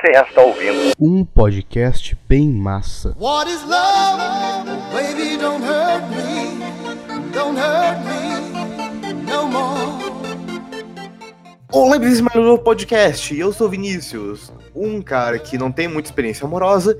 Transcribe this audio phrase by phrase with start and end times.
[0.00, 3.14] Você está ouvindo um podcast bem massa.
[3.20, 4.70] What is love?
[4.94, 6.58] Baby, don't hurt me.
[7.34, 10.00] Don't hurt me no more.
[11.70, 13.38] Olá, bem-vindos mais um novo podcast.
[13.38, 16.96] Eu sou Vinícius, um cara que não tem muita experiência amorosa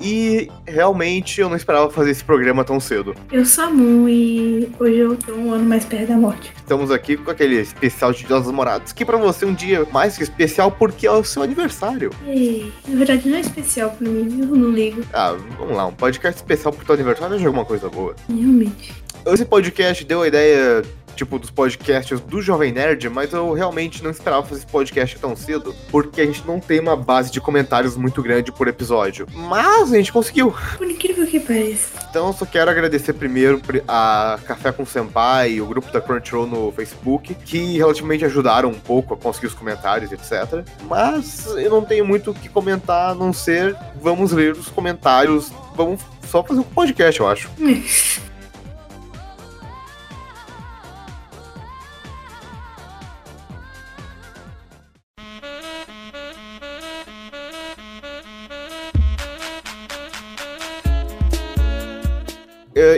[0.00, 3.14] e realmente eu não esperava fazer esse programa tão cedo.
[3.30, 6.52] Eu sou a Moon e hoje eu tô um ano mais perto da morte.
[6.56, 9.86] Estamos aqui com aquele especial de Dia dos Namorados, que pra você é um dia
[9.92, 12.10] mais que especial porque é o seu aniversário.
[12.26, 15.02] E, na verdade não é especial pra mim, eu não ligo.
[15.12, 18.14] Ah, vamos lá, um podcast especial pro teu aniversário é alguma coisa boa.
[18.28, 18.94] Realmente.
[19.26, 20.82] Esse podcast deu a ideia,
[21.14, 25.36] tipo, dos podcasts do Jovem Nerd, mas eu realmente não esperava fazer esse podcast tão
[25.36, 29.26] cedo, porque a gente não tem uma base de comentários muito grande por episódio.
[29.32, 30.54] Mas a gente conseguiu.
[30.76, 31.98] Por incrível que pareça.
[32.08, 36.46] Então eu só quero agradecer primeiro a Café com Senpai e o grupo da Crunchyroll
[36.46, 40.64] no Facebook, que relativamente ajudaram um pouco a conseguir os comentários, etc.
[40.88, 45.52] Mas eu não tenho muito o que comentar, a não ser vamos ler os comentários,
[45.74, 47.50] vamos só fazer um podcast, eu acho.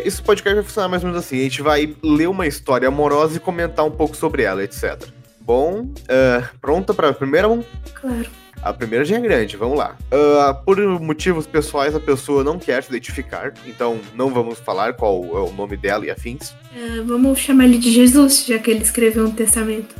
[0.04, 3.36] Esse podcast vai funcionar mais ou menos assim: a gente vai ler uma história amorosa
[3.36, 5.02] e comentar um pouco sobre ela, etc.
[5.40, 7.48] Bom, é, pronta para a primeira?
[7.94, 8.26] Claro.
[8.62, 9.96] A primeira já é grande, vamos lá.
[10.12, 15.20] Ah, por motivos pessoais, a pessoa não quer se identificar, então não vamos falar qual
[15.24, 16.54] é o nome dela e afins.
[16.76, 19.96] É, vamos chamar ele de Jesus, já que ele escreveu um testamento.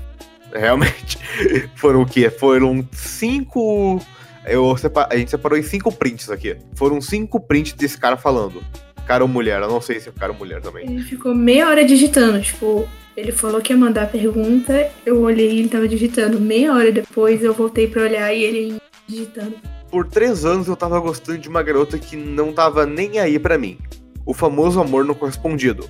[0.55, 1.19] Realmente.
[1.75, 2.31] Foram o quê?
[2.31, 4.00] Foram cinco.
[4.47, 6.56] Eu sepa- A gente separou em cinco prints aqui.
[6.77, 8.62] Foram cinco prints desse cara falando.
[9.06, 10.84] Cara ou mulher, eu não sei se é cara ou mulher também.
[10.91, 15.50] Ele ficou meia hora digitando, tipo, ele falou que ia mandar a pergunta, eu olhei
[15.50, 16.41] e ele tava digitando.
[16.41, 19.55] Meia hora depois eu voltei pra olhar e ele digitando.
[19.91, 23.59] Por três anos eu tava gostando de uma garota que não tava nem aí pra
[23.59, 23.77] mim.
[24.25, 25.89] O famoso amor não correspondido.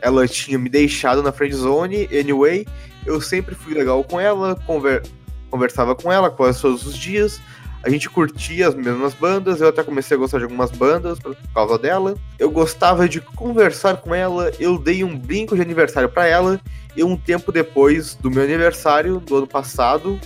[0.00, 2.66] Ela tinha me deixado na friendzone, anyway,
[3.04, 5.02] eu sempre fui legal com ela, conver-
[5.50, 7.40] conversava com ela quase todos os dias,
[7.86, 11.36] a gente curtia as mesmas bandas, eu até comecei a gostar de algumas bandas por
[11.54, 12.16] causa dela.
[12.36, 16.60] Eu gostava de conversar com ela, eu dei um brinco de aniversário pra ela,
[16.96, 20.18] e um tempo depois do meu aniversário, do ano passado,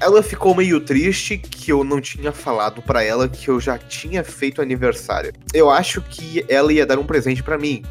[0.00, 4.22] ela ficou meio triste que eu não tinha falado pra ela que eu já tinha
[4.22, 5.32] feito aniversário.
[5.52, 7.82] Eu acho que ela ia dar um presente pra mim,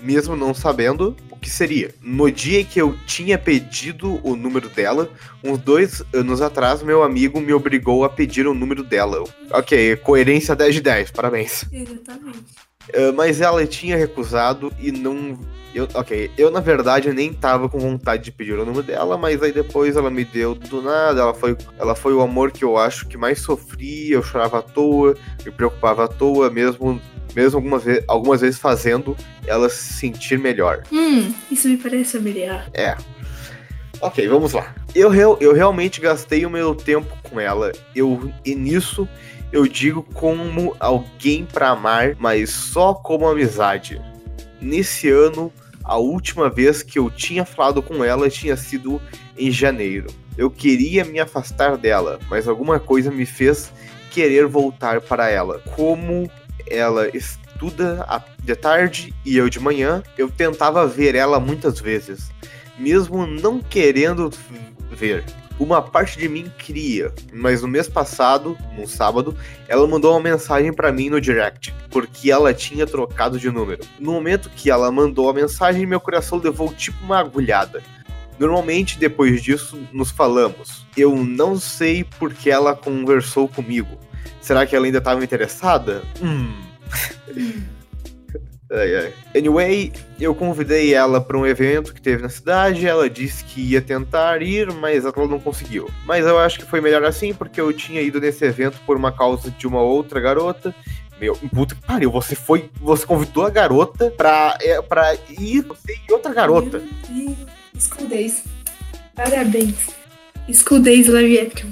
[0.00, 1.94] mesmo não sabendo que seria.
[2.02, 5.08] No dia que eu tinha pedido o número dela,
[5.44, 9.22] uns dois anos atrás, meu amigo me obrigou a pedir o número dela.
[9.52, 11.64] Ok, coerência 10 de 10, parabéns.
[11.72, 12.66] Exatamente.
[12.88, 15.38] Uh, mas ela tinha recusado e não.
[15.72, 19.40] Eu, ok, eu na verdade nem tava com vontade de pedir o número dela, mas
[19.40, 21.20] aí depois ela me deu do nada.
[21.20, 24.10] Ela foi, ela foi o amor que eu acho que mais sofri.
[24.10, 25.14] Eu chorava à toa,
[25.44, 27.00] me preocupava à toa, mesmo,
[27.36, 29.14] mesmo algumas, ve algumas vezes fazendo
[29.46, 30.82] ela se sentir melhor.
[30.90, 32.68] Hum, isso me parece familiar.
[32.72, 32.96] É.
[34.00, 34.74] Ok, vamos lá.
[34.94, 37.72] Eu, real- eu realmente gastei o meu tempo com ela.
[37.94, 39.06] Eu, e nisso
[39.52, 44.00] eu digo como alguém pra amar, mas só como amizade.
[44.60, 45.52] Nesse ano,
[45.84, 49.00] a última vez que eu tinha falado com ela tinha sido
[49.38, 50.08] em janeiro.
[50.36, 53.72] Eu queria me afastar dela, mas alguma coisa me fez
[54.10, 55.60] querer voltar para ela.
[55.74, 56.30] Como
[56.66, 58.06] ela estuda
[58.42, 62.30] de tarde e eu de manhã, eu tentava ver ela muitas vezes
[62.78, 64.30] mesmo não querendo
[64.90, 65.24] ver.
[65.58, 69.34] Uma parte de mim queria, mas no mês passado, no sábado,
[69.66, 73.82] ela mandou uma mensagem pra mim no direct, porque ela tinha trocado de número.
[73.98, 77.82] No momento que ela mandou a mensagem, meu coração levou tipo uma agulhada.
[78.38, 80.86] Normalmente, depois disso, nos falamos.
[80.94, 83.96] Eu não sei porque ela conversou comigo.
[84.40, 86.02] Será que ela ainda estava interessada?
[86.22, 86.52] Hum.
[88.68, 89.12] Ai, ai.
[89.36, 92.86] Anyway, eu convidei ela para um evento que teve na cidade.
[92.86, 95.88] Ela disse que ia tentar ir, mas ela não conseguiu.
[96.04, 99.12] Mas eu acho que foi melhor assim, porque eu tinha ido nesse evento por uma
[99.12, 100.74] causa de uma outra garota.
[101.20, 102.68] Meu, puta que pariu, você foi.
[102.80, 106.82] Você convidou a garota pra, é, pra ir você e outra garota.
[108.08, 108.44] Days.
[109.14, 109.86] Parabéns.
[110.82, 111.70] Days Live Action.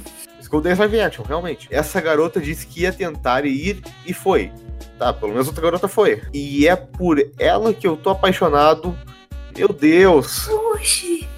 [0.62, 1.68] Days Live Action, realmente.
[1.70, 4.52] Essa garota disse que ia tentar ir e foi.
[4.98, 6.22] Tá, pelo menos outra garota foi.
[6.32, 8.96] E é por ela que eu tô apaixonado.
[9.56, 10.48] Meu Deus.
[10.48, 11.28] Oxi.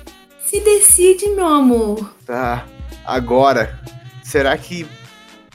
[0.44, 2.14] Se decide, meu amor.
[2.24, 2.66] Tá.
[3.04, 3.80] Agora,
[4.22, 4.86] será que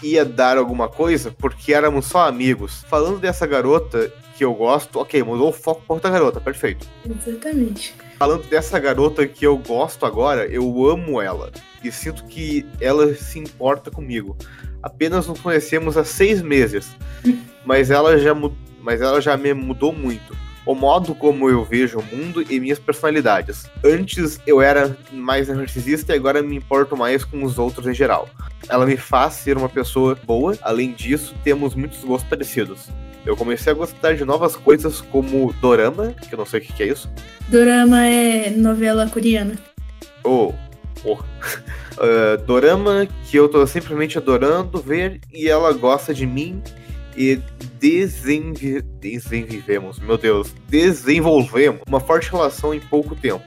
[0.03, 2.83] ia dar alguma coisa porque éramos só amigos.
[2.89, 6.87] Falando dessa garota que eu gosto, ok, mudou o foco pra outra garota, perfeito.
[7.05, 7.93] Exatamente.
[8.21, 11.51] Falando dessa garota que eu gosto agora, eu amo ela.
[11.83, 14.37] E sinto que ela se importa comigo.
[14.83, 16.95] Apenas nos conhecemos há seis meses.
[17.65, 18.31] mas ela já,
[18.79, 20.37] mas ela já me mudou muito.
[20.67, 23.65] O modo como eu vejo o mundo e minhas personalidades.
[23.83, 28.29] Antes eu era mais narcisista e agora me importo mais com os outros em geral.
[28.69, 30.55] Ela me faz ser uma pessoa boa.
[30.61, 32.87] Além disso, temos muitos gostos parecidos.
[33.25, 36.73] Eu comecei a gostar de novas coisas como dorama, que eu não sei o que
[36.73, 37.09] que é isso.
[37.49, 39.55] Dorama é novela coreana.
[40.23, 40.53] Oh,
[41.03, 41.25] porra.
[41.97, 46.61] Ah, dorama que eu tô simplesmente adorando ver e ela gosta de mim
[47.15, 47.39] e
[47.79, 48.81] desenvi...
[48.81, 53.43] desenvivemos, meu Deus, desenvolvemos uma forte relação em pouco tempo.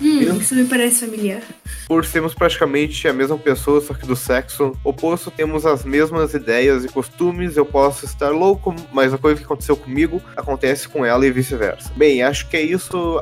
[0.00, 1.42] Hum, isso me parece familiar.
[1.86, 6.84] Por sermos praticamente a mesma pessoa, só que do sexo oposto, temos as mesmas ideias
[6.84, 7.56] e costumes.
[7.56, 11.92] Eu posso estar louco, mas a coisa que aconteceu comigo acontece com ela e vice-versa.
[11.96, 13.20] Bem, acho que é isso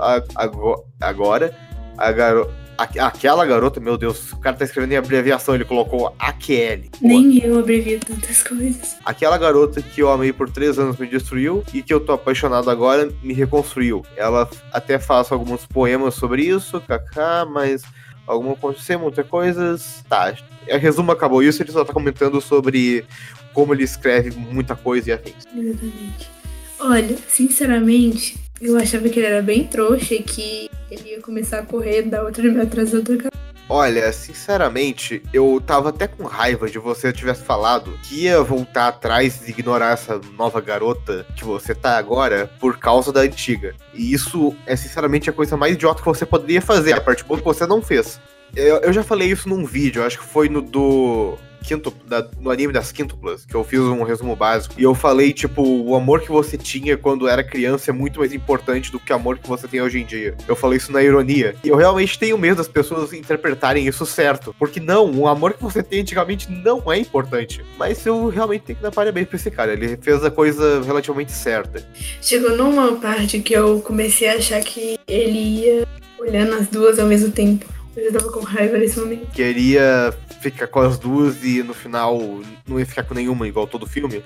[1.00, 1.56] agora.
[1.96, 2.48] A garo...
[2.78, 6.88] Aquela garota, meu Deus, o cara tá escrevendo em abreviação, ele colocou AQL.
[7.02, 8.96] Nem eu abrevio tantas coisas.
[9.04, 12.70] Aquela garota que eu amei por três anos me destruiu e que eu tô apaixonado
[12.70, 14.06] agora me reconstruiu.
[14.16, 17.82] Ela até faz alguns poemas sobre isso, kaká, mas
[18.24, 20.04] alguma aconteceu, muitas coisas.
[20.08, 20.36] Tá.
[20.70, 23.04] A resumo acabou isso, ele só tá comentando sobre
[23.52, 25.44] como ele escreve muita coisa e afins.
[25.52, 26.30] Exatamente.
[26.78, 31.66] Olha, sinceramente, eu achava que ele era bem trouxa e que ele ia começar a
[31.66, 33.30] correr da outra atrás da outra.
[33.70, 39.46] Olha, sinceramente, eu tava até com raiva de você tivesse falado que ia voltar atrás
[39.46, 43.74] e ignorar essa nova garota que você tá agora por causa da antiga.
[43.92, 47.38] E isso é sinceramente a coisa mais idiota que você poderia fazer, a parte boa
[47.38, 48.18] que você não fez.
[48.56, 51.36] Eu, eu já falei isso num vídeo, acho que foi no do.
[51.64, 54.74] Quinto, da- no anime das quíntuplas, que eu fiz um resumo básico.
[54.78, 58.32] E eu falei, tipo, o amor que você tinha quando era criança é muito mais
[58.32, 60.34] importante do que o amor que você tem hoje em dia.
[60.46, 61.54] Eu falei isso na ironia.
[61.62, 64.54] E eu realmente tenho medo das pessoas interpretarem isso certo.
[64.58, 67.64] Porque não, o amor que você tem antigamente não é importante.
[67.78, 69.72] Mas eu realmente tenho que dar parabéns pra esse cara.
[69.72, 71.84] Ele fez a coisa relativamente certa.
[72.22, 75.86] Chegou numa parte que eu comecei a achar que ele ia
[76.18, 77.66] olhando as duas ao mesmo tempo.
[77.96, 79.26] Eu já tava com raiva nesse momento.
[79.32, 82.18] Queria ficar com as duas e no final
[82.66, 84.22] não ia ficar com nenhuma, igual todo filme.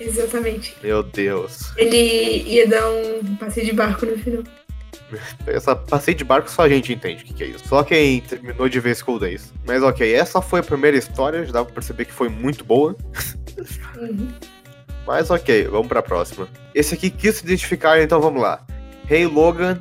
[0.00, 0.74] Exatamente.
[0.82, 1.72] Meu Deus.
[1.76, 4.42] Ele ia dar um passeio de barco no final.
[5.46, 7.68] Essa passeio de barco só a gente entende o que, que é isso.
[7.68, 9.52] Só quem terminou de ver School Days.
[9.66, 12.96] Mas ok, essa foi a primeira história, já dá pra perceber que foi muito boa.
[13.96, 14.28] Uhum.
[15.06, 16.48] Mas ok, vamos pra próxima.
[16.74, 18.64] Esse aqui quis se identificar, então vamos lá.
[19.10, 19.80] Hey Logan,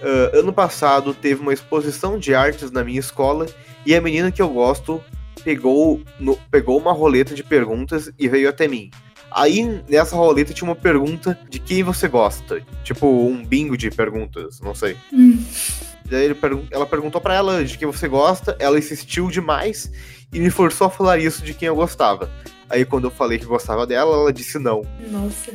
[0.00, 3.46] ah, ano passado teve uma exposição de artes na minha escola
[3.86, 5.02] e a menina que eu gosto
[5.44, 8.90] pegou, no- pegou uma roleta de perguntas e veio até mim.
[9.30, 12.60] Aí nessa roleta tinha uma pergunta de quem você gosta.
[12.82, 14.96] Tipo um bingo de perguntas, não sei.
[15.12, 15.42] Hum.
[16.06, 19.90] Daí pergun- ela perguntou pra ela de quem você gosta, ela insistiu demais
[20.32, 22.30] e me forçou a falar isso de quem eu gostava.
[22.70, 24.82] Aí quando eu falei que gostava dela, ela disse não.
[25.10, 25.52] Nossa.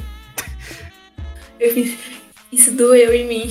[1.60, 1.96] Eu fiz.
[2.52, 3.50] Isso doeu em mim.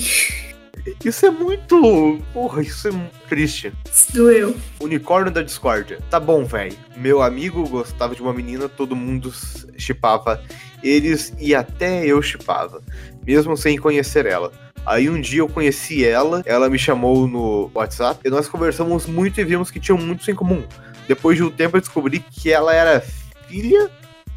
[1.03, 2.19] Isso é muito.
[2.33, 2.91] Porra, isso é
[3.29, 3.71] triste.
[4.13, 4.55] Doeu.
[4.79, 5.99] Unicórnio da discórdia.
[6.09, 6.75] Tá bom, velho.
[6.95, 9.33] Meu amigo gostava de uma menina, todo mundo
[9.77, 10.41] chipava
[10.83, 12.81] eles e até eu chipava,
[13.25, 14.51] mesmo sem conhecer ela.
[14.85, 19.39] Aí um dia eu conheci ela, ela me chamou no WhatsApp e nós conversamos muito
[19.39, 20.63] e vimos que tinham muitos em comum.
[21.07, 23.01] Depois de um tempo eu descobri que ela era
[23.47, 23.89] filha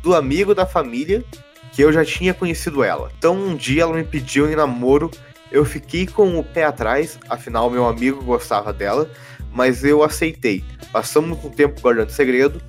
[0.03, 1.25] do amigo da família
[1.73, 3.11] que eu já tinha conhecido ela.
[3.19, 5.11] Então um dia ela me pediu em namoro,
[5.57, 9.11] eu fiquei com o pé atrás, afinal meu amigo gostava dela,
[9.51, 10.63] mas eu aceitei.
[10.93, 12.61] Passamos um tempo guardando segredo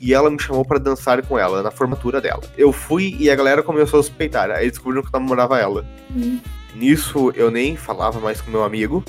[0.00, 2.42] e ela me chamou pra dançar com ela na formatura dela.
[2.58, 5.86] Eu fui e a galera começou a suspeitar, aí descobriram que eu namorava ela.
[6.10, 6.40] Hum.
[6.74, 9.04] Nisso eu nem falava mais com meu amigo.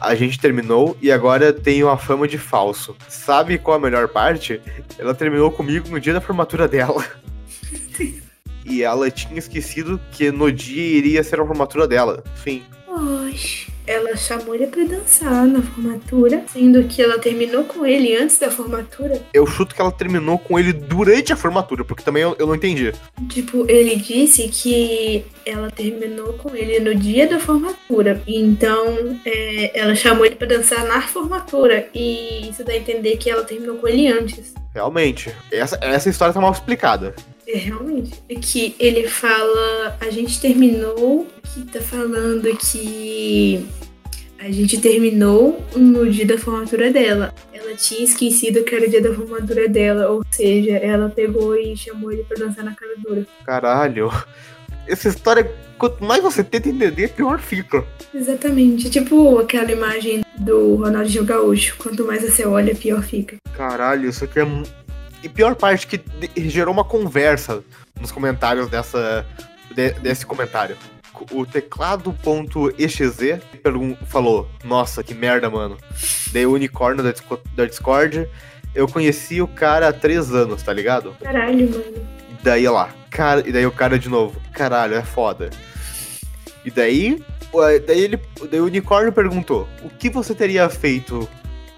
[0.00, 2.96] A gente terminou e agora tenho a fama de falso.
[3.06, 4.62] Sabe qual a melhor parte?
[4.98, 7.04] Ela terminou comigo no dia da formatura dela.
[8.68, 12.22] e ela tinha esquecido que no dia iria ser a formatura dela.
[12.34, 12.62] Fim.
[12.88, 13.76] Oxe.
[13.86, 18.50] Ela chamou ele pra dançar na formatura, sendo que ela terminou com ele antes da
[18.50, 19.22] formatura.
[19.32, 22.56] Eu chuto que ela terminou com ele durante a formatura, porque também eu, eu não
[22.56, 22.92] entendi.
[23.28, 28.20] Tipo, ele disse que ela terminou com ele no dia da formatura.
[28.26, 31.88] Então, é, ela chamou ele pra dançar na formatura.
[31.94, 34.52] E isso dá a entender que ela terminou com ele antes.
[34.74, 35.32] Realmente.
[35.52, 37.14] Essa, essa história tá mal explicada.
[37.46, 38.12] É, realmente.
[38.28, 39.96] É que ele fala.
[40.00, 41.26] A gente terminou.
[41.54, 43.66] Que tá falando que.
[44.38, 47.34] A gente terminou no dia da formatura dela.
[47.52, 51.74] Ela tinha esquecido que era o dia da formatura dela, ou seja, ela pegou e
[51.74, 53.26] chamou ele pra dançar na cara dura.
[53.44, 54.10] Caralho.
[54.86, 57.84] Essa história, quanto mais você tenta entender, pior fica.
[58.14, 58.90] Exatamente.
[58.90, 61.74] Tipo aquela imagem do Ronaldinho Gaúcho.
[61.78, 63.36] Quanto mais você olha, pior fica.
[63.54, 64.46] Caralho, isso aqui é.
[65.26, 66.00] E pior parte que
[66.48, 67.64] gerou uma conversa
[68.00, 69.26] nos comentários dessa,
[69.74, 70.76] de- desse comentário.
[71.32, 73.40] O teclado.exe
[74.06, 75.76] falou: Nossa, que merda, mano.
[76.32, 77.12] Daí o unicórnio da,
[77.56, 78.28] da Discord.
[78.72, 81.16] Eu conheci o cara há três anos, tá ligado?
[81.20, 82.06] Caralho, mano.
[82.44, 85.50] Daí lá, cara, e daí o cara de novo, caralho, é foda.
[86.64, 87.20] E daí,
[87.84, 91.28] daí ele, daí o unicórnio perguntou: "O que você teria feito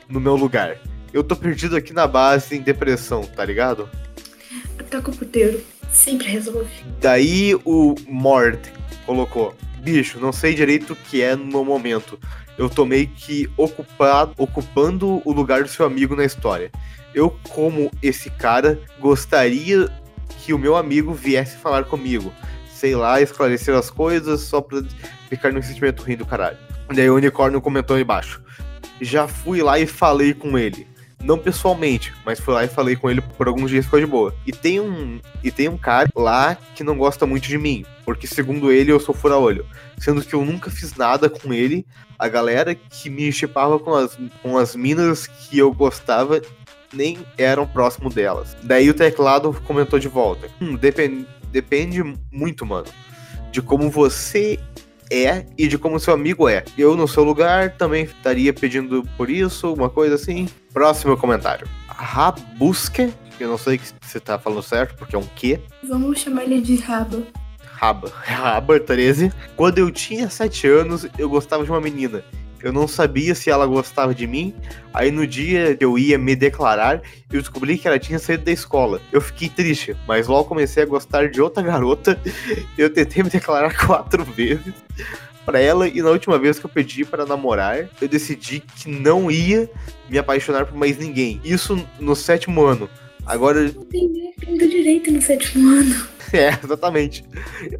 [0.07, 0.77] no meu lugar?
[1.19, 3.91] Eu tô perdido aqui na base em depressão, tá ligado?"
[4.89, 5.61] Toca o puteiro.
[5.91, 6.71] Sempre resolve.
[7.01, 8.61] Daí o Mord
[9.05, 12.19] colocou: "Bicho, não sei direito o que é no momento.
[12.57, 16.71] Eu tô meio que ocupado, ocupando o lugar do seu amigo na história.
[17.13, 19.89] Eu, como esse cara, gostaria
[20.41, 22.33] que o meu amigo viesse falar comigo.
[22.73, 24.83] Sei lá, esclarecer as coisas só pra
[25.29, 26.59] ficar num sentimento ruim do caralho.
[26.95, 28.41] Daí o unicórnio comentou aí embaixo.
[29.01, 30.87] Já fui lá e falei com ele.
[31.23, 34.35] Não pessoalmente, mas fui lá e falei com ele por alguns dias ficou de boa.
[34.47, 38.27] E tem um e tem um cara lá que não gosta muito de mim, porque
[38.27, 39.67] segundo ele eu sou fura-olho,
[39.99, 41.85] sendo que eu nunca fiz nada com ele.
[42.19, 46.41] A galera que me chipava com as, com as minas que eu gostava
[46.93, 48.57] nem eram próximo delas.
[48.63, 50.49] Daí o teclado comentou de volta.
[50.61, 52.87] Hum, depen- depende muito, mano,
[53.53, 54.59] de como você
[55.11, 56.65] é e de como seu amigo é.
[56.77, 60.49] Eu, no seu lugar, também estaria pedindo por isso, uma coisa assim.
[60.73, 61.69] Próximo comentário.
[61.89, 65.61] Rabuske, eu não sei se você tá falando certo, porque é um Q.
[65.89, 67.23] Vamos chamar ele de raba.
[67.79, 68.13] Raba.
[68.25, 69.33] Raba 13.
[69.55, 72.25] Quando eu tinha 7 anos, eu gostava de uma menina.
[72.63, 74.55] Eu não sabia se ela gostava de mim.
[74.93, 78.53] Aí no dia que eu ia me declarar, eu descobri que ela tinha saído da
[78.53, 79.01] escola.
[79.13, 82.21] Eu fiquei triste, mas logo comecei a gostar de outra garota.
[82.77, 84.75] Eu tentei me declarar quatro vezes
[85.45, 89.31] pra ela e na última vez que eu pedi para namorar, eu decidi que não
[89.31, 89.69] ia
[90.07, 91.41] me apaixonar por mais ninguém.
[91.43, 92.89] Isso no sétimo ano.
[93.25, 96.07] Agora Não tem nem do direito no sétimo ano.
[96.37, 97.25] é, exatamente.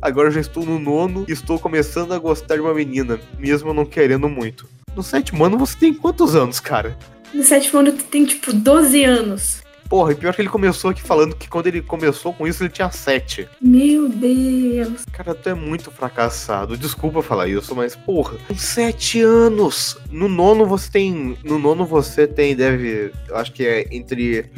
[0.01, 3.73] Agora eu já estou no nono e estou começando a gostar de uma menina, mesmo
[3.75, 4.67] não querendo muito.
[4.97, 6.97] No sétimo ano você tem quantos anos, cara?
[7.33, 9.63] No sétimo ano tu tem tipo 12 anos.
[9.89, 12.69] Porra, e pior que ele começou aqui falando que quando ele começou com isso ele
[12.69, 13.49] tinha sete.
[13.59, 15.05] Meu Deus.
[15.11, 16.77] Cara, tu é muito fracassado.
[16.77, 19.97] Desculpa falar isso, mas porra, com sete anos.
[20.11, 21.39] No nono você tem.
[21.43, 23.13] No nono você tem, deve.
[23.29, 24.51] Eu acho que é entre.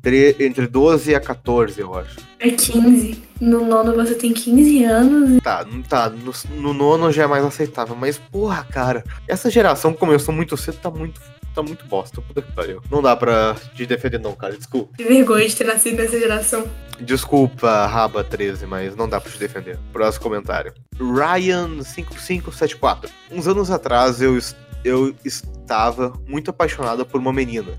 [0.00, 2.16] tre- Entre 12 a 14, eu acho.
[2.40, 3.22] É 15.
[3.40, 5.40] No nono você tem 15 anos.
[5.42, 6.10] Tá, não tá.
[6.10, 7.94] No, no nono já é mais aceitável.
[7.94, 11.20] Mas, porra, cara, essa geração começou muito cedo tá muito.
[11.54, 12.20] Tá muito bosta.
[12.20, 12.82] Puta que pariu.
[12.90, 14.56] Não dá pra te defender, não, cara.
[14.56, 14.96] Desculpa.
[14.96, 16.66] Que vergonha de ter nascido nessa geração.
[17.00, 19.78] Desculpa, Raba 13, mas não dá pra te defender.
[19.92, 20.74] Próximo comentário.
[20.96, 23.08] Ryan5574.
[23.30, 24.36] Uns anos atrás eu,
[24.84, 27.72] eu estava muito apaixonada por uma menina.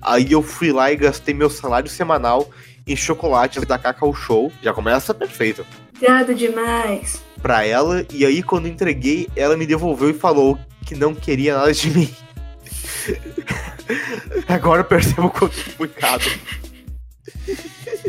[0.00, 2.50] Aí eu fui lá e gastei meu salário semanal
[2.86, 4.52] em chocolates da Cacau Show.
[4.62, 5.66] Já começa perfeito.
[5.94, 7.22] Obrigado demais.
[7.40, 11.72] Pra ela, e aí quando entreguei, ela me devolveu e falou que não queria nada
[11.72, 12.14] de mim.
[14.48, 16.22] Agora eu percebo o quanto fui caro.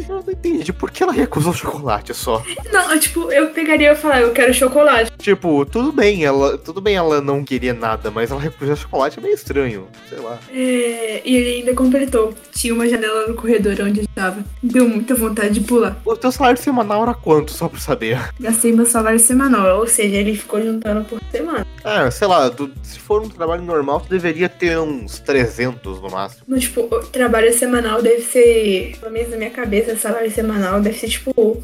[0.08, 2.44] Eu não entendi por que ela recusou o chocolate só.
[2.72, 5.12] Não, tipo, eu pegaria e falar, eu quero chocolate.
[5.18, 9.22] Tipo, tudo bem, ela, tudo bem ela não queria nada, mas ela recusou chocolate é
[9.22, 10.40] meio estranho, sei lá.
[10.52, 12.34] É, e ele ainda completou.
[12.54, 14.44] Tinha uma janela no corredor onde eu estava.
[14.62, 15.98] Deu muita vontade de pular.
[16.06, 18.20] O teu salário semanal era quanto, só pra saber?
[18.40, 21.66] Gastei meu salário semanal, ou seja, ele ficou juntando por semana.
[21.84, 26.10] Ah, sei lá, tu- se for um trabalho normal, tu deveria ter uns 300 no
[26.10, 26.44] máximo.
[26.48, 31.10] No, tipo, trabalho semanal deve ser, pelo menos na minha cabeça, salário semanal deve ser
[31.10, 31.64] tipo,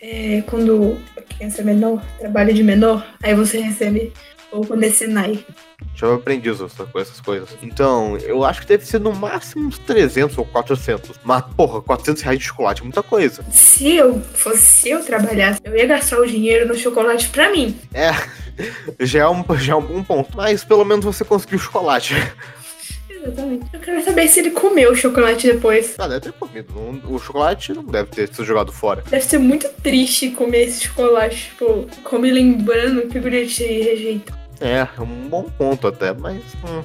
[0.00, 4.12] é, quando a criança é menor, trabalho de menor, aí você recebe,
[4.50, 5.44] ou quando é Senai.
[5.94, 7.48] Já aprendi com essas coisas.
[7.62, 11.18] Então, eu acho que deve ser no máximo uns 300 ou 400.
[11.24, 13.44] Mas, porra, 400 reais de chocolate é muita coisa.
[13.50, 17.78] Se eu fosse, se eu trabalhasse, eu ia gastar o dinheiro no chocolate pra mim.
[17.92, 18.10] É,
[19.00, 20.36] já é um, já é um bom ponto.
[20.36, 22.14] Mas pelo menos você conseguiu chocolate.
[23.22, 23.66] Exatamente.
[23.72, 25.94] Eu quero saber se ele comeu o chocolate depois.
[25.98, 26.72] Ah, deve ter comido.
[27.08, 29.02] O chocolate não deve ter sido jogado fora.
[29.08, 34.32] Deve ser muito triste comer esse chocolate, tipo, come lembrando que o guri te rejeita.
[34.60, 36.42] É, é um bom ponto até, mas.
[36.66, 36.82] Hum,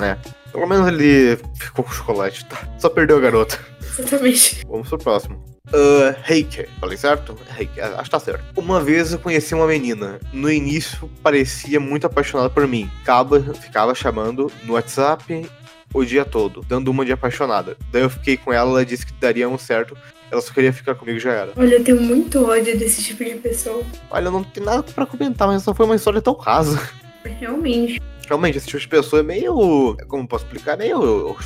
[0.00, 0.18] né.
[0.52, 2.68] Pelo menos ele ficou com chocolate, tá?
[2.78, 3.58] Só perdeu a garota.
[3.80, 4.62] Exatamente.
[4.68, 5.42] Vamos pro próximo.
[5.68, 7.36] Uh, Heike, falei certo?
[7.58, 8.44] Heike, acho que tá certo.
[8.56, 10.20] Uma vez eu conheci uma menina.
[10.32, 12.90] No início parecia muito apaixonada por mim.
[12.98, 15.48] Ficava, ficava chamando no WhatsApp
[15.94, 17.76] o dia todo, dando uma de apaixonada.
[17.90, 19.96] Daí eu fiquei com ela, ela disse que daria um certo.
[20.30, 21.52] Ela só queria ficar comigo já era.
[21.56, 23.84] Olha, eu tenho muito ódio desse tipo de pessoa.
[24.10, 26.80] Olha, não tem nada pra comentar, mas só foi uma história tão rasa.
[27.24, 28.02] Realmente.
[28.26, 29.96] Realmente, esse tipo de pessoa é meio.
[30.08, 30.76] Como posso explicar?
[30.76, 31.36] Meio.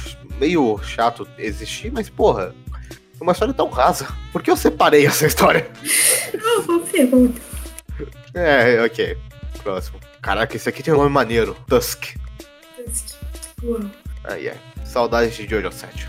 [0.40, 2.54] meio chato existir, mas porra.
[3.20, 4.08] É uma história tão rasa.
[4.32, 5.68] Por que eu separei essa história?
[6.32, 7.40] Não, vou pergunta.
[8.32, 9.18] É, ok.
[9.62, 9.98] Próximo.
[10.22, 11.56] Caraca, esse aqui tem um nome maneiro.
[11.68, 12.14] Tusk.
[13.62, 13.80] Uau.
[14.28, 14.56] Ai, ai.
[14.84, 16.08] Saudades de Jojo 7.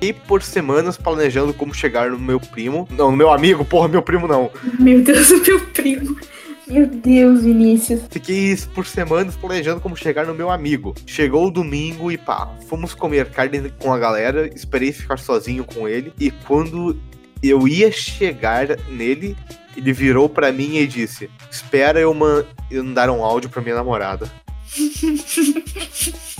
[0.00, 2.88] E por semanas planejando como chegar no meu primo.
[2.90, 4.50] Não, no meu amigo, porra, meu primo não.
[4.78, 6.18] Meu Deus, o meu primo.
[6.66, 8.02] Meu Deus, Vinícius.
[8.10, 10.94] Fiquei por semanas planejando como chegar no meu amigo.
[11.06, 15.86] Chegou o domingo e pá, fomos comer carne com a galera, esperei ficar sozinho com
[15.86, 16.12] ele.
[16.18, 16.98] E quando
[17.42, 19.36] eu ia chegar nele,
[19.76, 24.30] ele virou pra mim e disse: Espera eu mandar um áudio pra minha namorada.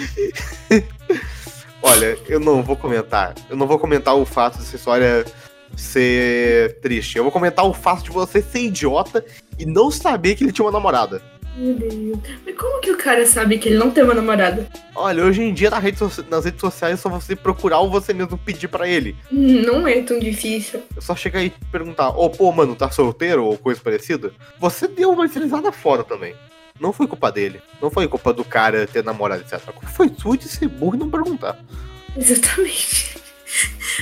[1.82, 3.34] Olha, eu não vou comentar.
[3.48, 5.24] Eu não vou comentar o fato dessa história
[5.76, 7.16] ser triste.
[7.16, 9.24] Eu vou comentar o fato de você ser idiota
[9.58, 11.22] e não saber que ele tinha uma namorada.
[11.56, 12.18] Meu Deus.
[12.46, 14.68] Mas como que o cara sabe que ele não tem uma namorada?
[14.94, 17.90] Olha, hoje em dia na rede so- nas redes sociais é só você procurar ou
[17.90, 19.16] você mesmo pedir pra ele.
[19.30, 20.82] Não é tão difícil.
[20.96, 24.32] É só chegar e perguntar, ô pô, mano, tá solteiro ou coisa parecida?
[24.58, 26.34] Você deu uma deslizada fora também.
[26.80, 27.60] Não foi culpa dele.
[27.80, 29.54] Não foi culpa do cara ter namorado, etc.
[29.68, 31.58] A culpa foi sua de ser burro e não perguntar.
[32.16, 33.18] Exatamente.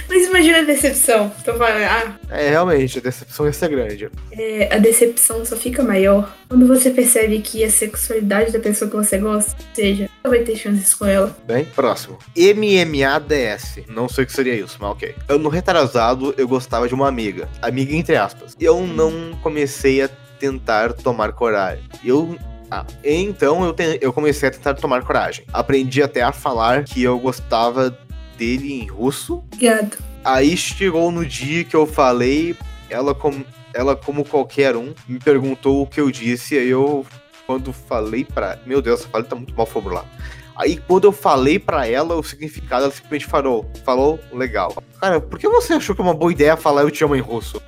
[0.08, 1.30] Mas imagina a decepção.
[1.44, 4.10] Tô falando, ah, É, realmente, a decepção ia ser grande.
[4.32, 8.96] é, a decepção só fica maior quando você percebe que a sexualidade da pessoa que
[8.96, 11.34] você gosta, ou seja, não vai ter chances com ela.
[11.46, 12.18] Bem, próximo.
[12.36, 13.80] MMADS.
[13.88, 15.14] Não sei o que seria isso, mas ok.
[15.28, 17.48] Ano retrasado, eu gostava de uma amiga.
[17.62, 18.54] Amiga entre aspas.
[18.60, 20.08] Eu não comecei a
[20.38, 21.84] tentar tomar coragem.
[22.04, 22.36] Eu.
[22.70, 25.44] Ah, então eu, te- eu comecei a tentar tomar coragem.
[25.52, 27.96] Aprendi até a falar que eu gostava
[28.36, 29.42] dele em russo.
[29.52, 29.96] Obrigado.
[30.24, 32.54] Aí chegou no dia que eu falei,
[32.90, 37.06] ela como, ela como qualquer um, me perguntou o que eu disse, aí eu,
[37.46, 38.58] quando falei pra...
[38.66, 40.06] Meu Deus, essa fala tá muito mal formulada.
[40.58, 44.82] Aí quando eu falei pra ela o significado, ela simplesmente falou, falou, legal.
[45.00, 47.20] Cara, por que você achou que é uma boa ideia falar eu te amo em
[47.20, 47.62] russo?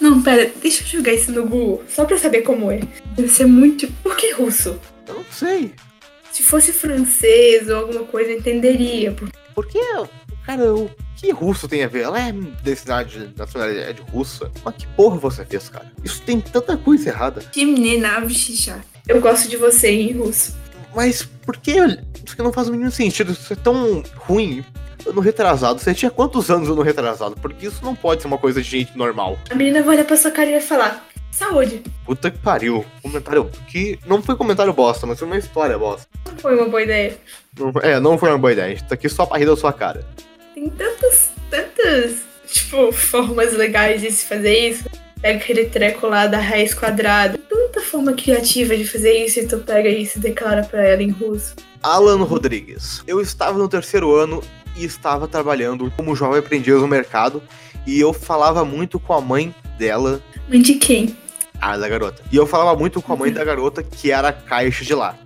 [0.00, 2.80] Não, pera, deixa eu jogar isso no Google, só pra saber como é.
[3.14, 3.86] Deve ser muito.
[4.02, 4.76] Por que russo?
[5.06, 5.72] Eu não sei.
[6.32, 9.12] Se fosse francês ou alguma coisa, eu entenderia.
[9.12, 9.80] Porque Por que,
[10.44, 12.02] cara, o que russo tem a ver?
[12.02, 14.50] Ela é destinada nacionalidade russa?
[14.64, 15.92] Mas que porra você fez, cara?
[16.02, 17.42] Isso tem tanta coisa errada.
[19.06, 20.61] Eu gosto de você em russo.
[20.94, 23.32] Mas por que isso que não faz o mínimo sentido?
[23.32, 24.64] Isso é tão ruim.
[25.06, 27.34] Ano retrasado, você tinha quantos anos ano retrasado?
[27.40, 29.36] Porque isso não pode ser uma coisa de gente normal.
[29.50, 31.82] A menina vai olhar pra sua cara e vai falar: Saúde.
[32.04, 32.84] Puta que pariu.
[33.02, 36.06] Comentário que não foi comentário bosta, mas foi uma história bosta.
[36.30, 37.16] Não foi uma boa ideia.
[37.58, 38.66] Não- é, não foi uma boa ideia.
[38.68, 40.06] A gente tá aqui só pra rir da sua cara.
[40.54, 44.84] Tem tantas, tantas, tipo, formas legais de se fazer isso.
[45.20, 47.38] Pega aquele treco lá da raiz quadrada.
[47.72, 51.08] Tanta forma criativa de fazer isso e tu pega e se declara pra ela em
[51.08, 51.54] russo.
[51.82, 53.02] Alan Rodrigues.
[53.06, 54.42] Eu estava no terceiro ano
[54.76, 57.42] e estava trabalhando como jovem aprendiz no mercado
[57.86, 61.16] e eu falava muito com a mãe dela Mãe de quem?
[61.58, 62.22] Ah, da garota.
[62.30, 65.16] E eu falava muito com a mãe da garota, que era a caixa de lá.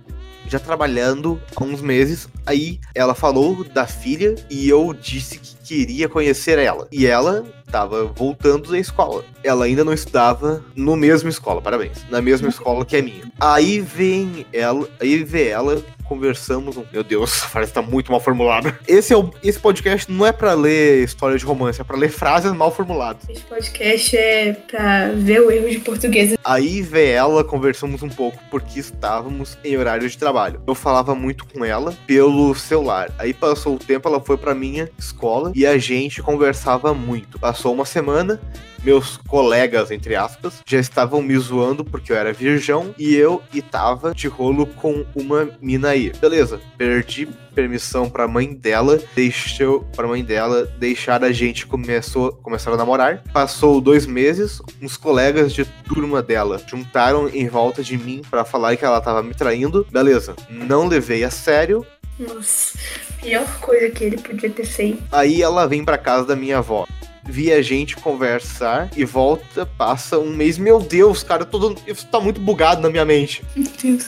[0.47, 6.07] Já trabalhando há uns meses, aí ela falou da filha e eu disse que queria
[6.07, 6.87] conhecer ela.
[6.91, 9.23] E ela tava voltando da escola.
[9.43, 12.05] Ela ainda não estudava no mesmo escola, parabéns.
[12.09, 13.31] Na mesma escola que a minha.
[13.39, 16.77] Aí vem ela, aí vê ela conversamos.
[16.77, 18.77] um- Meu Deus, essa frase tá muito mal formulada.
[18.87, 22.09] Esse, é o, esse podcast não é pra ler história de romance, é pra ler
[22.09, 23.23] frases mal formuladas.
[23.29, 26.35] Esse podcast é pra ver o erro de português.
[26.43, 30.61] Aí vê ela, conversamos um pouco, porque estávamos em horário de trabalho.
[30.65, 33.11] Eu falava muito com ela pelo celular.
[33.19, 37.39] Aí passou o tempo, ela foi pra minha escola e a gente conversava muito.
[37.39, 38.39] Passou uma semana,
[38.83, 43.61] meus colegas, entre aspas, já estavam me zoando porque eu era virgão e eu e
[43.61, 46.11] tava de rolo com uma mina aí.
[46.19, 52.71] Beleza, perdi permissão pra mãe dela, deixou pra mãe dela deixar a gente começou começar
[52.71, 53.23] a namorar.
[53.33, 58.77] Passou dois meses, uns colegas de turma dela juntaram em volta de mim pra falar
[58.77, 59.85] que ela tava me traindo.
[59.91, 61.85] Beleza, não levei a sério.
[62.19, 62.77] Nossa,
[63.21, 65.03] pior coisa que ele podia ter feito.
[65.11, 66.85] Aí ela vem pra casa da minha avó.
[67.29, 70.57] Vi a gente conversar e volta, passa um mês.
[70.57, 73.43] Meu Deus, cara, todo isso tá muito bugado na minha mente.
[73.55, 74.07] Meu Deus.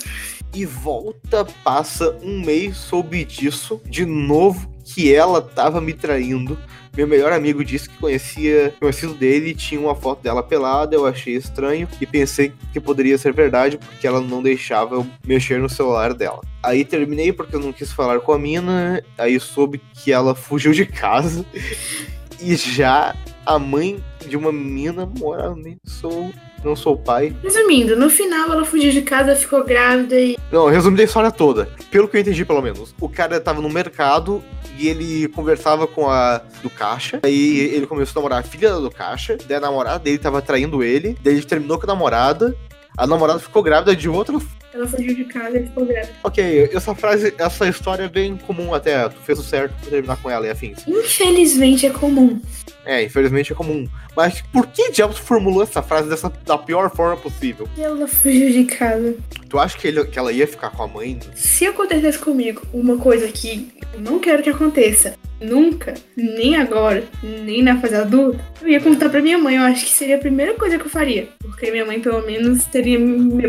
[0.54, 6.58] E volta, passa um mês, soube disso, de novo que ela tava me traindo.
[6.98, 10.96] Meu melhor amigo disse que conhecia conhecido dele tinha uma foto dela pelada.
[10.96, 15.60] Eu achei estranho e pensei que poderia ser verdade porque ela não deixava eu mexer
[15.60, 16.42] no celular dela.
[16.64, 19.04] Aí terminei porque eu não quis falar com a mina.
[19.18, 21.46] Aí soube que ela fugiu de casa
[22.42, 23.16] e já
[23.50, 25.56] a mãe de uma menina mora.
[25.84, 26.32] Sou,
[26.64, 27.36] não sou pai.
[27.42, 30.38] Resumindo, no final ela fugiu de casa, ficou grávida e.
[30.52, 31.68] Não, resumindo a história toda.
[31.90, 32.94] Pelo que eu entendi, pelo menos.
[33.02, 34.44] O cara tava no mercado
[34.78, 37.20] e ele conversava com a do caixa.
[37.24, 39.36] Aí ele começou a namorar a filha do caixa.
[39.48, 41.18] Daí a namorada dele tava traindo ele.
[41.24, 42.56] Daí ele terminou com a namorada.
[42.96, 44.38] A namorada ficou grávida de outra.
[44.74, 46.14] Ela fugiu de casa e ficou grávida.
[46.24, 49.10] Ok, essa frase, essa história é bem comum até.
[49.10, 50.88] Tu fez o certo pra terminar com ela e afins.
[50.88, 52.40] Infelizmente é comum.
[52.86, 53.88] É, infelizmente é comum.
[54.16, 57.68] Mas por que diabos formulou essa frase dessa, da pior forma possível?
[57.78, 59.16] E ela fugiu de casa.
[59.48, 61.20] Tu acha que, ele, que ela ia ficar com a mãe?
[61.36, 67.64] Se acontecesse comigo uma coisa que eu não quero que aconteça, nunca, nem agora, nem
[67.64, 69.56] na fase adulta, eu ia contar pra minha mãe.
[69.56, 71.30] Eu acho que seria a primeira coisa que eu faria.
[71.40, 73.00] Porque minha mãe, pelo menos, teria,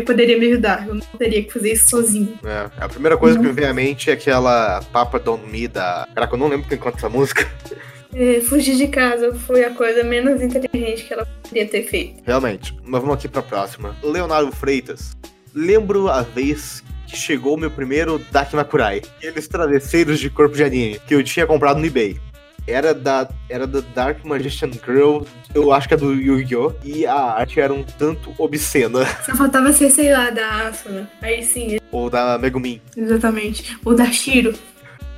[0.05, 0.87] poderia me ajudar.
[0.87, 2.37] Eu não teria que fazer isso sozinho.
[2.43, 3.43] É, a primeira coisa Não.
[3.43, 6.07] que me vem à mente é aquela Papa Don't Me da.
[6.13, 7.47] Caraca, eu não lembro quem canta essa música.
[8.13, 12.21] É, fugir de casa foi a coisa menos inteligente que ela poderia ter feito.
[12.25, 12.77] Realmente.
[12.83, 13.95] Mas vamos aqui pra próxima.
[14.03, 15.15] Leonardo Freitas.
[15.55, 19.01] Lembro a vez que chegou meu primeiro Dakimakurai.
[19.17, 22.19] Aqueles travesseiros de corpo de anime que eu tinha comprado no eBay.
[22.67, 26.73] Era da, era da Dark Magician Girl, eu acho que é do Yu-Gi-Oh!
[26.83, 29.03] E a arte era um tanto obscena.
[29.25, 31.09] Só faltava ser, sei lá, da Asuna.
[31.21, 32.79] Aí sim, Ou da Megumin.
[32.95, 33.77] exatamente.
[33.83, 34.53] O da Shiro.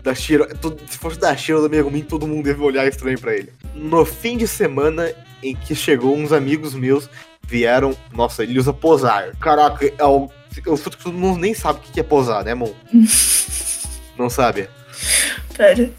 [0.02, 0.48] Da Shiro.
[0.62, 3.52] tu- Se fosse da Shiro ou da Megumin, todo mundo deve olhar estranho pra ele.
[3.76, 5.12] No fim de semana
[5.44, 7.10] em que chegou, uns amigos meus
[7.46, 7.94] vieram.
[8.14, 9.36] Nossa, ele usa posar.
[9.40, 10.30] Caraca, é o-
[10.66, 12.72] eu sinto que todo mundo nem sabe o que é posar, né, Mon?
[14.18, 14.70] Não sabe?
[15.56, 15.92] Pera,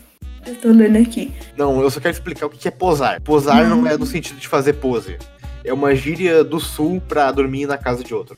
[0.47, 1.33] eu tô lendo aqui.
[1.57, 3.21] Não, eu só quero explicar o que é posar.
[3.21, 5.19] Posar não é no sentido de fazer pose.
[5.65, 8.37] É uma gíria do sul pra dormir na casa de outro.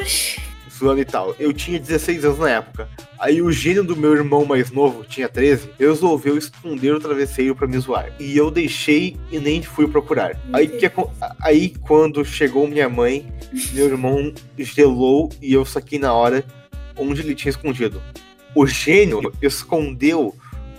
[0.00, 0.47] Oxi.
[0.78, 1.34] Zoando e tal.
[1.38, 2.88] Eu tinha 16 anos na época.
[3.18, 7.66] Aí o gênio do meu irmão mais novo, tinha 13, resolveu esconder o travesseiro pra
[7.66, 8.12] me zoar.
[8.20, 10.40] E eu deixei e nem fui procurar.
[10.52, 10.90] Aí, que,
[11.40, 13.26] aí quando chegou minha mãe,
[13.72, 16.44] meu irmão gelou e eu saquei na hora
[16.96, 18.00] onde ele tinha escondido.
[18.54, 20.34] O gênio escondeu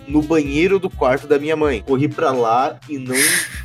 [0.08, 1.82] no banheiro do quarto da minha mãe.
[1.86, 3.14] Corri pra lá e não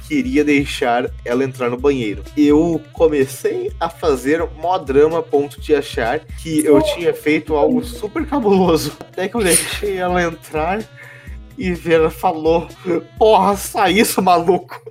[0.08, 2.24] queria deixar ela entrar no banheiro.
[2.38, 7.84] Eu comecei a fazer mó drama a ponto de achar que eu tinha feito algo
[7.84, 8.96] super cabuloso.
[9.00, 10.84] Até que eu deixei ela entrar
[11.58, 12.68] e Vera falou:
[13.18, 14.80] Porra, sai isso, maluco!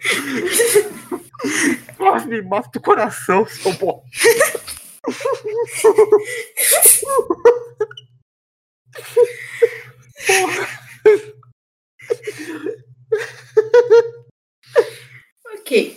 [1.97, 4.03] Quase me mata o coração, seu bom.
[15.65, 15.97] Ok.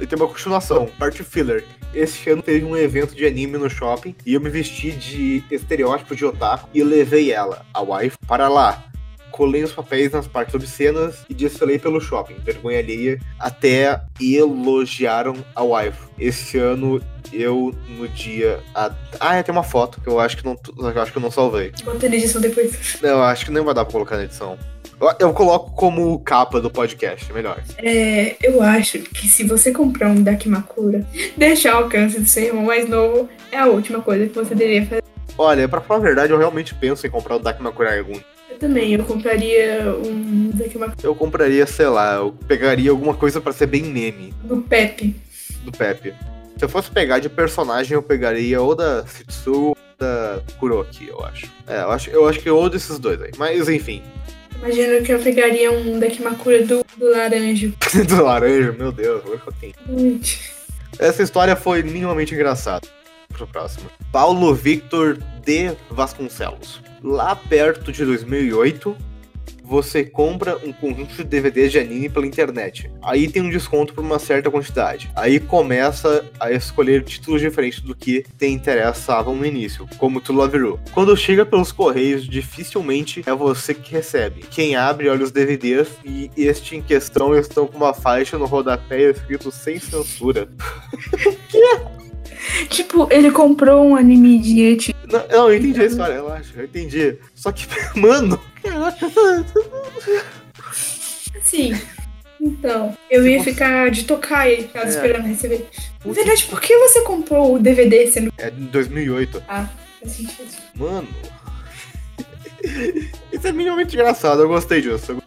[0.00, 1.62] E tem uma continuação, parte filler.
[1.92, 6.16] Este ano teve um evento de anime no shopping e eu me vesti de estereótipo
[6.16, 8.82] de otaku e levei ela, a wife, para lá.
[9.30, 15.62] Colei os papéis nas partes obscenas e desfilei pelo shopping, vergonha alheia, até elogiaram a
[15.62, 15.98] wife.
[16.18, 18.60] Esse ano eu no dia.
[18.74, 18.90] A...
[19.20, 21.30] Ah, é, tem uma foto que eu acho que não, eu acho que eu não
[21.30, 21.72] salvei.
[21.84, 22.98] Bota na edição depois.
[23.02, 24.58] Não, eu acho que nem vai dar pra colocar na edição.
[25.20, 27.62] Eu, coloco como capa do podcast, melhor.
[27.78, 31.06] É, eu acho que se você comprar um Dakimakura,
[31.36, 34.86] deixar ao alcance do seu irmão mais novo é a última coisa que você deveria
[34.86, 35.02] fazer.
[35.36, 38.18] Olha, pra falar a verdade, eu realmente penso em comprar o Dakimakurai algum
[38.50, 43.52] Eu também, eu compraria um Dakimakura Eu compraria, sei lá, eu pegaria alguma coisa pra
[43.52, 45.14] ser bem meme do Pepe.
[45.64, 46.12] do Pepe.
[46.56, 51.24] Se eu fosse pegar de personagem, eu pegaria ou da Shitsu ou da Kuroki, eu
[51.24, 51.46] acho.
[51.68, 53.30] É, eu acho, eu acho que ou desses dois aí.
[53.38, 54.02] Mas enfim,
[54.58, 57.72] Imagino que eu pegaria um Dakimakura do, do laranjo.
[58.08, 59.22] do laranja, meu Deus.
[59.86, 60.28] Muito.
[60.98, 62.86] Essa história foi minimamente engraçada.
[63.28, 63.88] Pro próximo.
[64.10, 66.82] Paulo Victor de Vasconcelos.
[67.02, 68.96] Lá perto de 2008,
[69.68, 72.90] você compra um conjunto de DVDs de anime pela internet.
[73.02, 75.10] Aí tem um desconto por uma certa quantidade.
[75.14, 80.56] Aí começa a escolher títulos diferentes do que te interessavam no início, como To Love
[80.56, 80.80] You.
[80.92, 84.40] Quando chega pelos correios, dificilmente é você que recebe.
[84.50, 89.10] Quem abre olha os DVDs e este em questão estão com uma faixa no rodapé
[89.10, 90.48] escrito sem censura.
[92.70, 94.94] Tipo, ele comprou um anime de.
[95.10, 97.16] Não, não, eu entendi a história, relaxa, eu entendi.
[97.34, 97.66] Só que,
[97.98, 99.06] mano, caraca,
[101.36, 101.72] Assim.
[102.40, 104.88] Então, eu ia ficar de tocar tava É.
[104.90, 105.66] esperando receber.
[106.04, 108.32] Na verdade, por que você comprou o DVD sendo.
[108.38, 109.42] é de 2008.
[109.48, 109.68] Ah,
[110.00, 110.48] faz sentido.
[110.76, 111.08] Mano.
[113.32, 115.20] Isso é minimamente engraçado, eu gostei disso.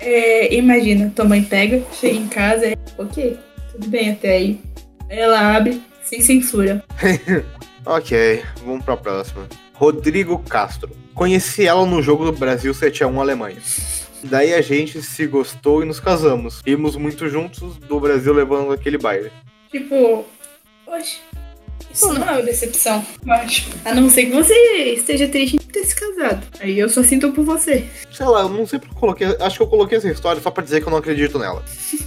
[0.00, 2.76] É, imagina, tua mãe pega, chega em casa e.
[2.98, 3.38] Ok,
[3.72, 4.60] tudo bem até aí.
[5.08, 6.82] Aí ela abre, sem censura.
[7.84, 9.48] Ok, vamos pra próxima.
[9.74, 10.90] Rodrigo Castro.
[11.14, 13.58] Conheci ela no jogo do Brasil 7x1 Alemanha.
[14.22, 16.60] Daí a gente se gostou e nos casamos.
[16.64, 19.32] Rimos muito juntos do Brasil levando aquele baile.
[19.70, 20.24] Tipo,
[20.86, 21.18] oxe,
[21.92, 23.68] isso não é uma decepção, acho.
[23.84, 24.54] A não ser que você
[24.94, 26.46] esteja triste ter se casado.
[26.60, 27.84] Aí eu só sinto por você.
[28.12, 29.36] Sei lá, eu não sei porque eu coloquei.
[29.40, 31.64] Acho que eu coloquei essa história só pra dizer que eu não acredito nela.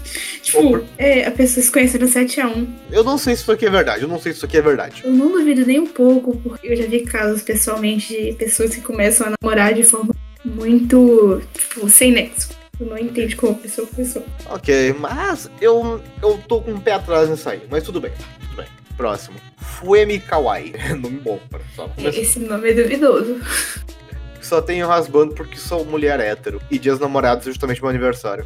[0.46, 2.68] Tipo, é, a pessoa se conhece no 7x1.
[2.92, 4.62] Eu não sei se isso aqui é verdade, eu não sei se isso aqui é
[4.62, 5.02] verdade.
[5.04, 8.80] Eu não duvido nem um pouco, porque eu já vi casos pessoalmente de pessoas que
[8.80, 10.14] começam a namorar de forma
[10.46, 12.50] muito, tipo, sem nexo.
[12.80, 14.24] Eu não entendo como a pessoa começou.
[14.48, 18.58] Ok, mas eu, eu tô com um pé atrás nisso aí, mas tudo bem, tudo
[18.58, 18.68] bem.
[18.98, 19.38] Próximo.
[19.58, 20.74] Fuemi Kawaii.
[21.00, 22.18] Nome bom, para só começar.
[22.20, 23.40] Esse nome é duvidoso.
[24.42, 26.62] Só tenho rasbando porque sou mulher hétero.
[26.70, 28.46] E dias namorados é justamente meu aniversário.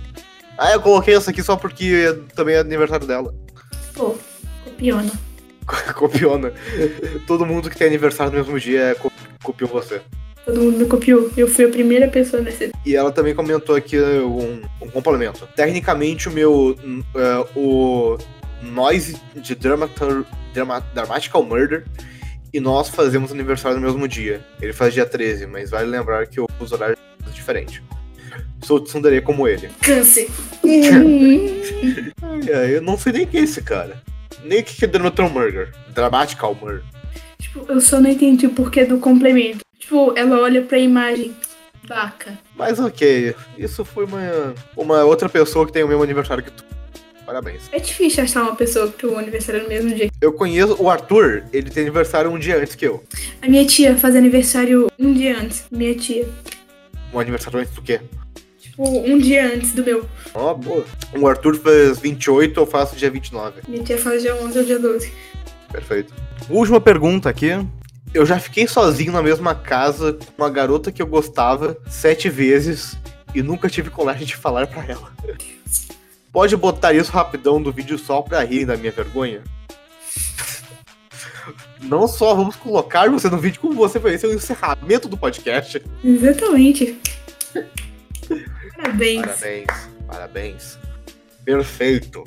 [0.57, 3.33] Ah, eu coloquei essa aqui só porque também é aniversário dela.
[3.93, 4.15] Pô,
[4.63, 5.11] copiona.
[5.93, 6.51] Copiona.
[7.27, 9.11] Todo mundo que tem aniversário no mesmo dia é co-
[9.43, 10.01] copiou você.
[10.43, 11.29] Todo mundo me copiou.
[11.37, 12.71] Eu fui a primeira pessoa nesse.
[12.83, 15.47] E ela também comentou aqui um, um complemento.
[15.55, 16.75] Tecnicamente, o meu.
[17.15, 18.17] é, o
[18.61, 21.85] Noise de Dramatur, Drama, Dramatical Murder
[22.53, 24.41] e nós fazemos aniversário no mesmo dia.
[24.61, 27.83] Ele faz dia 13, mas vale lembrar que o uso horário é diferente.
[28.63, 29.69] Sou tsundere como ele.
[29.81, 30.27] Câncer.
[32.21, 34.01] Ai, eu não sei nem quem é esse cara.
[34.43, 35.73] Nem o que que é Dramatical Murder.
[35.93, 36.83] Dramatical Murder.
[37.39, 39.59] tipo, eu só não entendi o porquê do complemento.
[39.79, 41.35] Tipo, ela olha pra imagem.
[41.87, 42.37] Baca.
[42.55, 46.63] Mas ok, isso foi uma, uma outra pessoa que tem o mesmo aniversário que tu.
[47.29, 47.69] Parabéns.
[47.71, 50.09] É difícil achar uma pessoa que o aniversário é no mesmo dia.
[50.19, 53.03] Eu conheço o Arthur, ele tem aniversário um dia antes que eu.
[53.39, 55.65] A minha tia faz aniversário um dia antes.
[55.69, 56.27] Minha tia.
[57.13, 58.01] Um aniversário antes do quê?
[58.59, 60.09] Tipo, um dia antes do meu.
[60.33, 60.83] Ó, boa.
[61.15, 63.61] O Arthur faz 28, eu faço dia 29.
[63.67, 65.13] Minha tia faz dia 11 ou dia 12.
[65.71, 66.11] Perfeito.
[66.49, 67.51] Última pergunta aqui.
[68.11, 72.97] Eu já fiquei sozinho na mesma casa com uma garota que eu gostava sete vezes
[73.35, 75.11] e nunca tive coragem de falar pra ela.
[76.31, 79.41] Pode botar isso rapidão do vídeo só pra rirem da minha vergonha?
[81.81, 85.81] Não só vamos colocar você no vídeo, como você vai ser o encerramento do podcast.
[86.03, 86.99] Exatamente.
[88.75, 89.21] Parabéns.
[89.25, 89.67] Parabéns,
[90.07, 90.79] parabéns.
[91.43, 92.23] Perfeito.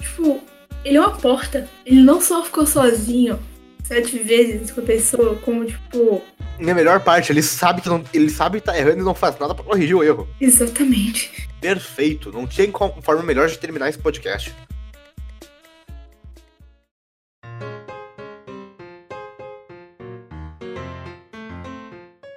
[0.00, 0.42] Tipo,
[0.84, 1.68] ele é uma porta.
[1.84, 3.38] Ele não só ficou sozinho
[3.86, 6.22] sete vezes com a pessoa, como, tipo,
[6.58, 9.14] E a melhor parte, ele sabe que não, ele sabe que tá errando e não
[9.14, 10.28] faz nada pra corrigir o erro.
[10.40, 11.48] exatamente.
[11.60, 12.30] Perfeito.
[12.32, 12.70] Não tinha
[13.02, 14.54] forma melhor de terminar esse podcast.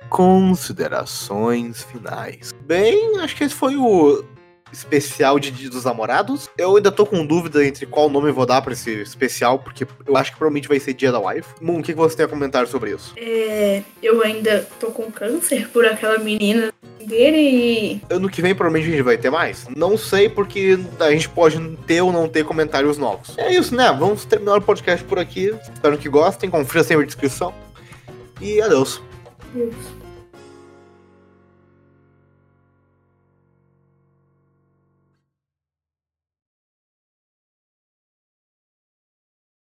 [0.10, 2.52] Considerações finais.
[2.66, 4.24] Bem, acho que esse foi o
[4.72, 6.50] especial de Dia dos Namorados.
[6.58, 9.88] Eu ainda tô com dúvida entre qual nome eu vou dar pra esse especial, porque
[10.06, 11.48] eu acho que provavelmente vai ser Dia da Wife.
[11.62, 13.14] Moon, o que que você tem a comentar sobre isso?
[13.18, 16.72] É, eu ainda tô com câncer por aquela menina
[17.06, 18.02] dele e.
[18.10, 19.68] Ano que vem provavelmente a gente vai ter mais?
[19.76, 23.38] Não sei, porque a gente pode ter ou não ter comentários novos.
[23.38, 23.92] É isso, né?
[23.98, 25.54] Vamos terminar o podcast por aqui.
[25.74, 26.50] Espero que gostem.
[26.50, 27.54] Confira sempre a descrição.
[28.42, 29.02] E adeus.
[29.54, 29.99] Deus.